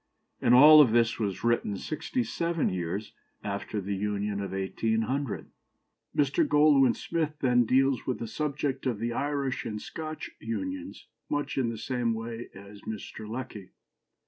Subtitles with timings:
[0.41, 3.13] "And all this was written sixty seven years
[3.43, 5.51] after the Union of 1800.
[6.17, 6.43] Mr.
[6.47, 11.69] Goldwin Smith then deals with the subject of the Irish and Scotch unions much in
[11.69, 13.29] the same way as Mr.
[13.29, 13.73] Lecky.